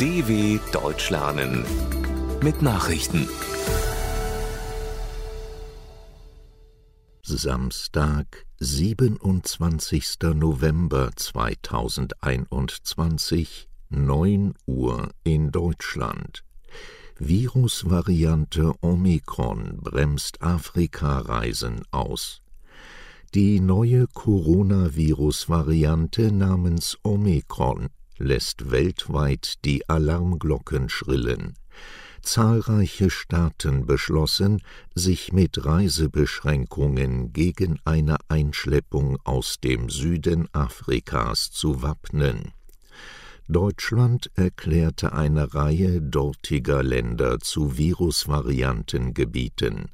DW 0.00 0.58
Deutsch 0.72 1.10
lernen 1.10 1.64
mit 2.42 2.62
Nachrichten. 2.62 3.28
Samstag, 7.22 8.44
27. 8.58 10.16
November 10.34 11.10
2021, 11.14 13.68
9 13.88 14.54
Uhr 14.66 15.10
in 15.22 15.52
Deutschland. 15.52 16.42
Virusvariante 17.20 18.72
Omikron 18.80 19.78
bremst 19.80 20.42
Afrika-Reisen 20.42 21.82
aus. 21.92 22.42
Die 23.32 23.60
neue 23.60 24.08
Coronavirus-Variante 24.08 26.32
namens 26.32 26.98
Omikron 27.04 27.90
lässt 28.18 28.70
weltweit 28.70 29.54
die 29.64 29.88
Alarmglocken 29.88 30.88
schrillen. 30.88 31.54
Zahlreiche 32.22 33.10
Staaten 33.10 33.86
beschlossen, 33.86 34.62
sich 34.94 35.32
mit 35.32 35.64
Reisebeschränkungen 35.64 37.32
gegen 37.32 37.80
eine 37.84 38.18
Einschleppung 38.28 39.18
aus 39.24 39.56
dem 39.62 39.90
Süden 39.90 40.48
Afrikas 40.52 41.50
zu 41.50 41.82
wappnen. 41.82 42.52
Deutschland 43.46 44.30
erklärte 44.36 45.12
eine 45.12 45.52
Reihe 45.52 46.00
dortiger 46.00 46.82
Länder 46.82 47.40
zu 47.40 47.76
Virusvariantengebieten. 47.76 49.90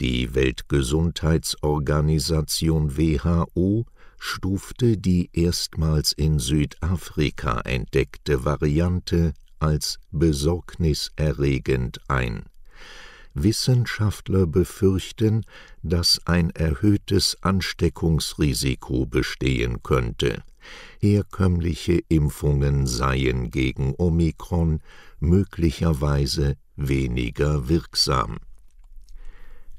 Die 0.00 0.36
Weltgesundheitsorganisation 0.36 2.96
WHO 2.96 3.86
stufte 4.20 4.98
die 4.98 5.30
erstmals 5.32 6.12
in 6.12 6.38
Südafrika 6.38 7.62
entdeckte 7.62 8.44
Variante 8.44 9.32
als 9.58 9.98
besorgniserregend 10.12 12.00
ein. 12.06 12.44
Wissenschaftler 13.32 14.46
befürchten, 14.46 15.46
dass 15.82 16.20
ein 16.26 16.50
erhöhtes 16.50 17.38
Ansteckungsrisiko 17.40 19.06
bestehen 19.06 19.82
könnte. 19.82 20.42
Herkömmliche 20.98 22.02
Impfungen 22.08 22.86
seien 22.86 23.50
gegen 23.50 23.94
Omikron 23.96 24.80
möglicherweise 25.18 26.56
weniger 26.76 27.68
wirksam. 27.68 28.38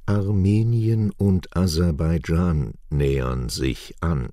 Armenien 0.05 1.11
und 1.11 1.55
Aserbaidschan 1.55 2.73
nähern 2.89 3.49
sich 3.49 3.95
an. 4.01 4.29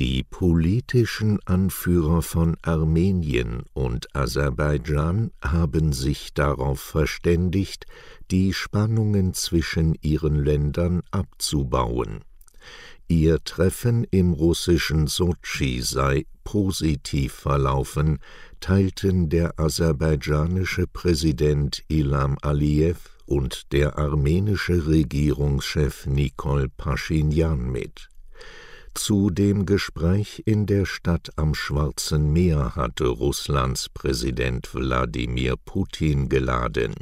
Die 0.00 0.24
politischen 0.24 1.38
Anführer 1.46 2.20
von 2.22 2.56
Armenien 2.62 3.62
und 3.74 4.14
Aserbaidschan 4.16 5.30
haben 5.40 5.92
sich 5.92 6.34
darauf 6.34 6.80
verständigt, 6.80 7.86
die 8.32 8.52
Spannungen 8.52 9.34
zwischen 9.34 9.94
ihren 10.02 10.34
Ländern 10.34 11.02
abzubauen. 11.12 12.24
Ihr 13.06 13.44
Treffen 13.44 14.04
im 14.10 14.32
russischen 14.32 15.06
Sotschi 15.06 15.80
sei 15.80 16.26
positiv 16.42 17.32
verlaufen, 17.32 18.18
teilten 18.58 19.28
der 19.28 19.60
aserbaidschanische 19.60 20.88
Präsident 20.88 21.84
Ilham 21.88 22.36
Aliyev 22.42 23.13
und 23.26 23.72
der 23.72 23.98
armenische 23.98 24.86
Regierungschef 24.86 26.06
Nikol 26.06 26.68
Paschinjan 26.68 27.70
mit. 27.70 28.08
Zu 28.94 29.30
dem 29.30 29.66
Gespräch 29.66 30.42
in 30.46 30.66
der 30.66 30.86
Stadt 30.86 31.30
am 31.36 31.54
Schwarzen 31.54 32.32
Meer 32.32 32.76
hatte 32.76 33.06
Russlands 33.06 33.88
Präsident 33.88 34.72
Wladimir 34.72 35.56
Putin 35.56 36.28
geladen. 36.28 36.94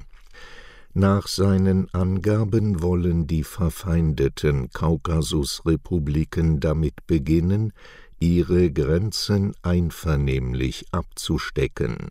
Nach 0.94 1.26
seinen 1.26 1.92
Angaben 1.94 2.82
wollen 2.82 3.26
die 3.26 3.44
verfeindeten 3.44 4.70
Kaukasusrepubliken 4.70 6.60
damit 6.60 7.06
beginnen, 7.06 7.72
ihre 8.20 8.70
Grenzen 8.70 9.52
einvernehmlich 9.62 10.86
abzustecken, 10.92 12.08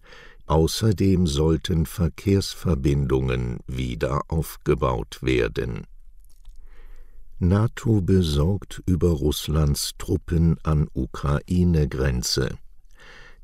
Außerdem 0.51 1.27
sollten 1.27 1.85
Verkehrsverbindungen 1.85 3.59
wieder 3.67 4.19
aufgebaut 4.27 5.19
werden. 5.21 5.87
NATO 7.39 8.01
besorgt 8.01 8.83
über 8.85 9.11
Russlands 9.11 9.91
Truppen 9.97 10.57
an 10.63 10.89
Ukraine-Grenze. 10.93 12.57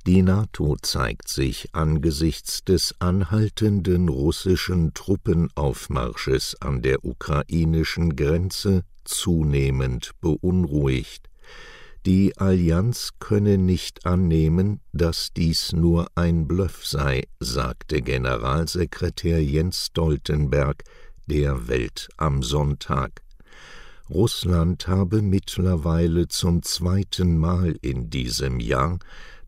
Die 0.05 0.21
NATO 0.21 0.75
zeigt 0.81 1.29
sich 1.29 1.69
angesichts 1.73 2.65
des 2.65 2.93
anhaltenden 2.99 4.09
russischen 4.09 4.93
Truppenaufmarsches 4.93 6.57
an 6.59 6.81
der 6.81 7.05
ukrainischen 7.05 8.17
Grenze 8.17 8.83
zunehmend 9.05 10.11
beunruhigt. 10.19 11.29
Die 12.07 12.37
Allianz 12.37 13.09
könne 13.19 13.57
nicht 13.57 14.05
annehmen, 14.05 14.79
dass 14.93 15.33
dies 15.35 15.73
nur 15.73 16.07
ein 16.15 16.47
Bluff 16.47 16.85
sei, 16.85 17.27
sagte 17.41 18.01
Generalsekretär 18.01 19.43
Jens 19.43 19.87
Stoltenberg 19.87 20.85
der 21.25 21.67
Welt 21.67 22.07
am 22.15 22.43
Sonntag. 22.43 23.23
Russland 24.09 24.87
habe 24.87 25.21
mittlerweile 25.21 26.29
zum 26.29 26.63
zweiten 26.63 27.37
Mal 27.37 27.75
in 27.81 28.09
diesem 28.09 28.61
Jahr 28.61 28.99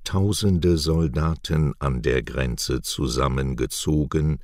tausende 0.03 0.77
Soldaten 0.77 1.71
an 1.79 2.01
der 2.01 2.23
Grenze 2.23 2.81
zusammengezogen, 2.81 4.39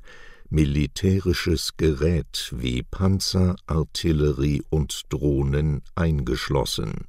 militärisches 0.49 1.75
Gerät 1.75 2.53
wie 2.55 2.81
Panzer, 2.81 3.57
Artillerie 3.67 4.63
und 4.69 5.01
Drohnen 5.09 5.81
eingeschlossen. 5.95 7.07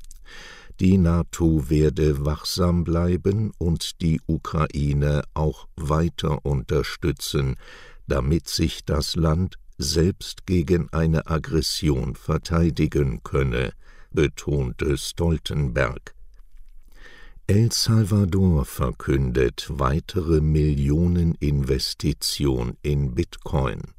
Die 0.81 0.99
NATO 0.99 1.71
werde 1.71 2.27
wachsam 2.27 2.85
bleiben 2.85 3.53
und 3.57 4.03
die 4.03 4.21
Ukraine 4.27 5.23
auch 5.33 5.67
weiter 5.77 6.45
unterstützen, 6.45 7.57
damit 8.07 8.49
sich 8.49 8.85
das 8.85 9.17
Land 9.17 9.57
selbst 9.79 10.47
gegen 10.47 10.93
eine 10.93 11.29
Aggression 11.29 12.15
verteidigen 12.15 13.23
könne, 13.23 13.73
betonte 14.11 14.99
Stoltenberg. 14.99 16.15
El 17.47 17.73
Salvador 17.73 18.67
verkündet 18.67 19.67
weitere 19.71 20.41
Millioneninvestition 20.41 22.77
in 22.83 23.15
Bitcoin. 23.15 23.96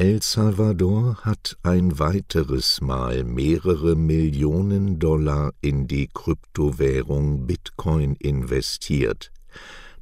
El 0.00 0.22
Salvador 0.22 1.18
hat 1.26 1.58
ein 1.62 1.98
weiteres 1.98 2.80
Mal 2.80 3.22
mehrere 3.22 3.96
Millionen 3.96 4.98
Dollar 4.98 5.52
in 5.60 5.88
die 5.88 6.08
Kryptowährung 6.08 7.46
Bitcoin 7.46 8.16
investiert. 8.16 9.30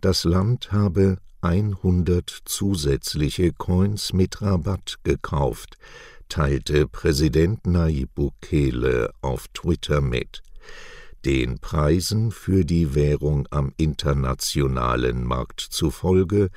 Das 0.01 0.23
Land 0.23 0.71
habe 0.71 1.19
100 1.41 2.31
zusätzliche 2.45 3.53
Coins 3.53 4.13
mit 4.13 4.41
Rabatt 4.41 4.99
gekauft, 5.03 5.77
teilte 6.29 6.87
Präsident 6.87 7.67
Nayib 7.67 8.15
Bukele 8.15 9.11
auf 9.21 9.49
Twitter 9.49 10.01
mit. 10.01 10.45
Den 11.25 11.59
Preisen 11.59 12.31
für 12.31 12.65
die 12.65 12.95
Währung 12.95 13.49
am 13.51 13.73
internationalen 13.77 15.25
Markt 15.25 15.59
zufolge 15.61 16.51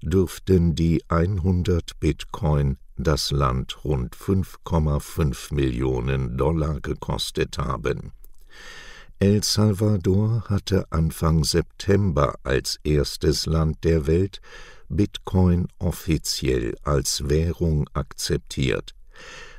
dürften 0.00 0.74
die 0.74 1.02
100 1.08 2.00
Bitcoin 2.00 2.78
das 2.96 3.30
Land 3.30 3.84
rund 3.84 4.16
5,5 4.16 5.54
Millionen 5.54 6.36
Dollar 6.36 6.80
gekostet 6.80 7.58
haben. 7.58 8.12
El 9.18 9.42
Salvador 9.42 10.44
hatte 10.48 10.86
Anfang 10.90 11.44
September 11.44 12.34
als 12.42 12.78
erstes 12.84 13.46
Land 13.46 13.84
der 13.84 14.06
Welt 14.06 14.42
Bitcoin 14.88 15.68
offiziell 15.78 16.74
als 16.82 17.28
Währung 17.28 17.88
akzeptiert. 17.94 18.94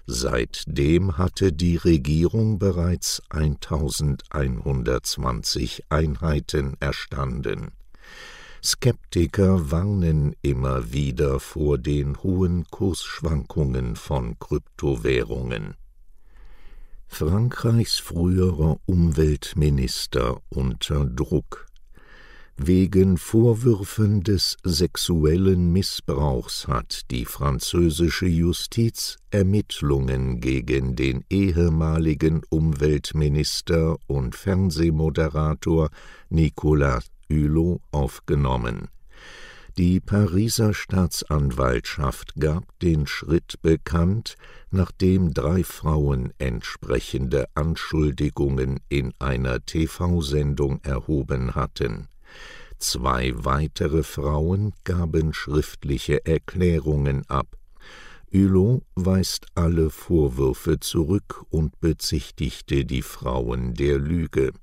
Seitdem 0.06 1.18
hatte 1.18 1.52
die 1.52 1.76
Regierung 1.76 2.60
bereits 2.60 3.22
1120 3.30 5.84
Einheiten 5.90 6.78
erstanden. 6.80 7.72
Skeptiker 8.64 9.72
warnen 9.72 10.36
immer 10.42 10.92
wieder 10.92 11.40
vor 11.40 11.78
den 11.78 12.22
hohen 12.24 12.66
Kursschwankungen 12.70 13.96
von 13.96 14.40
Kryptowährungen. 14.40 15.76
Frankreichs 17.08 18.00
früherer 18.00 18.78
Umweltminister 18.86 20.42
unter 20.50 21.06
Druck. 21.06 21.68
Wegen 22.60 23.18
Vorwürfen 23.18 24.24
des 24.24 24.58
sexuellen 24.64 25.72
Missbrauchs 25.72 26.68
hat 26.68 27.02
die 27.12 27.26
französische 27.26 28.26
Justiz 28.26 29.18
Ermittlungen 29.30 30.42
gegen 30.42 30.96
den 30.96 31.24
ehemaligen 31.30 32.42
Umweltminister 32.50 33.98
und 34.08 34.36
Fernsehmoderator 34.36 35.92
Nicolas 36.30 37.06
Hulot 37.30 37.82
aufgenommen. 37.92 38.90
Die 39.78 40.00
Pariser 40.00 40.74
Staatsanwaltschaft 40.74 42.34
gab 42.40 42.80
den 42.80 43.06
Schritt 43.06 43.62
bekannt, 43.62 44.36
nachdem 44.72 45.36
drei 45.36 45.64
Frauen 45.64 46.34
entsprechende 46.40 47.46
Anschuldigungen 47.54 48.80
in 48.90 49.14
einer 49.20 49.64
TV-Sendung 49.64 50.80
erhoben 50.82 51.54
hatten. 51.54 52.08
Zwei 52.80 53.34
weitere 53.36 54.02
Frauen 54.02 54.74
gaben 54.84 55.32
schriftliche 55.32 56.26
Erklärungen 56.26 57.24
ab. 57.30 57.56
Hulot 58.34 58.82
weist 58.96 59.46
alle 59.54 59.92
Vorwürfe 59.92 60.80
zurück 60.80 61.46
und 61.52 61.80
bezichtigte 61.82 62.84
die 62.84 63.04
Frauen 63.04 63.76
der 63.76 64.00
Lüge 64.00 64.54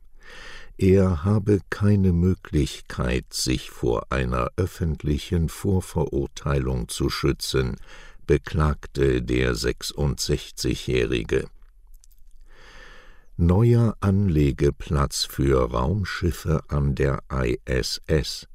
er 0.76 1.24
habe 1.24 1.60
keine 1.70 2.12
Möglichkeit, 2.12 3.32
sich 3.32 3.70
vor 3.70 4.10
einer 4.10 4.50
öffentlichen 4.56 5.48
Vorverurteilung 5.48 6.88
zu 6.88 7.10
schützen, 7.10 7.76
beklagte 8.26 9.22
der 9.22 9.54
66-Jährige. 9.54 11.46
Neuer 13.36 13.96
Anlegeplatz 14.00 15.24
für 15.24 15.70
Raumschiffe 15.70 16.62
an 16.68 16.94
der 16.94 17.22
ISS 17.30 18.46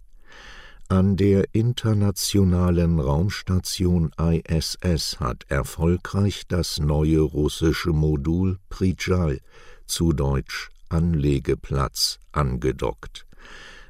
an 0.92 1.18
der 1.18 1.46
internationalen 1.52 3.00
Raumstation 3.00 4.12
ISS 4.18 5.20
hat 5.20 5.46
erfolgreich 5.48 6.48
das 6.48 6.80
neue 6.80 7.20
russische 7.20 7.92
Modul 7.92 8.58
Prijal, 8.70 9.40
zu 9.86 10.14
Deutsch 10.14 10.72
Anlegeplatz 10.90 12.20
angedockt. 12.32 13.26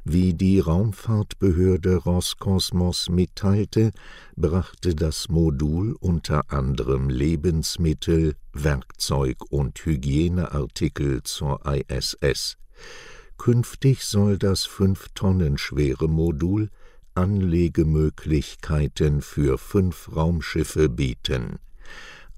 Wie 0.03 0.33
die 0.33 0.59
Raumfahrtbehörde 0.59 1.97
Roskosmos 1.97 3.09
mitteilte, 3.09 3.91
brachte 4.35 4.95
das 4.95 5.29
Modul 5.29 5.95
unter 5.99 6.51
anderem 6.51 7.09
Lebensmittel, 7.09 8.35
Werkzeug 8.53 9.37
und 9.49 9.85
Hygieneartikel 9.85 11.23
zur 11.23 11.61
ISS. 11.65 12.57
Künftig 13.37 14.03
soll 14.03 14.37
das 14.37 14.65
fünf 14.65 15.09
Tonnen 15.13 15.57
schwere 15.57 16.07
Modul 16.07 16.69
Anlegemöglichkeiten 17.15 19.21
für 19.21 19.57
fünf 19.57 20.15
Raumschiffe 20.15 20.89
bieten 20.89 21.59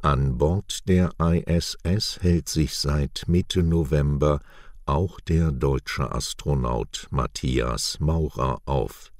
an 0.03 0.37
Bord 0.37 0.87
der 0.87 1.09
ISS 1.19 2.19
hält 2.21 2.47
sich 2.49 2.77
seit 2.77 3.23
Mitte 3.27 3.63
November 3.63 4.39
auch 4.85 5.19
der 5.19 5.51
deutsche 5.51 6.11
Astronaut 6.11 7.07
Matthias 7.11 7.99
Maurer 7.99 8.61
auf. 8.65 9.11